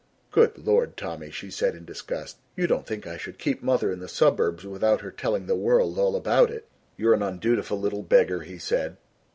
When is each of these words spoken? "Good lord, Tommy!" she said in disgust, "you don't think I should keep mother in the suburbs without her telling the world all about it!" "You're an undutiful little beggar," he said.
"Good 0.31 0.57
lord, 0.65 0.97
Tommy!" 0.97 1.29
she 1.29 1.51
said 1.51 1.75
in 1.75 1.85
disgust, 1.85 2.37
"you 2.55 2.65
don't 2.65 2.87
think 2.87 3.05
I 3.05 3.17
should 3.17 3.37
keep 3.37 3.61
mother 3.61 3.91
in 3.91 3.99
the 3.99 4.07
suburbs 4.07 4.65
without 4.65 5.01
her 5.01 5.11
telling 5.11 5.45
the 5.45 5.55
world 5.55 5.99
all 5.99 6.15
about 6.15 6.49
it!" 6.49 6.67
"You're 6.97 7.13
an 7.13 7.21
undutiful 7.21 7.79
little 7.79 8.01
beggar," 8.01 8.41
he 8.41 8.57
said. 8.57 8.97